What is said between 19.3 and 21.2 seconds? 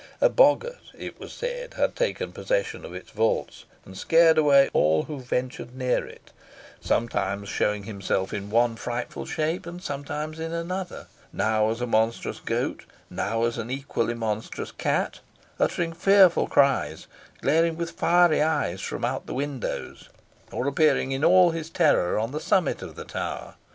windows, or appearing